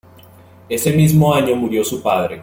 Ese 0.67 0.91
mismo 0.93 1.31
año 1.31 1.55
murió 1.55 1.83
su 1.83 2.01
padre. 2.01 2.39